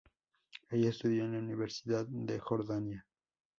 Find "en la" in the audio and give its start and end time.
1.25-1.37